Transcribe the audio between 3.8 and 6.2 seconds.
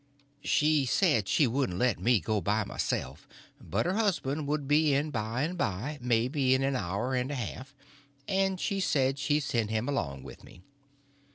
her husband would be in by and by,